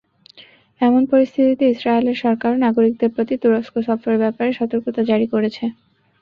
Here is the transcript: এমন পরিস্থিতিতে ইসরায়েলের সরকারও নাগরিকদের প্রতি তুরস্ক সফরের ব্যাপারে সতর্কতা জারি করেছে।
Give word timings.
এমন 0.81 1.01
পরিস্থিতিতে 1.11 1.63
ইসরায়েলের 1.67 2.17
সরকারও 2.23 2.61
নাগরিকদের 2.65 3.13
প্রতি 3.15 3.35
তুরস্ক 3.41 3.73
সফরের 3.87 4.21
ব্যাপারে 4.23 4.49
সতর্কতা 4.59 5.01
জারি 5.09 5.27
করেছে। 5.33 5.65